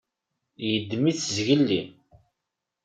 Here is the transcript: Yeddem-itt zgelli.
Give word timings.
Yeddem-itt 0.69 1.25
zgelli. 1.35 1.81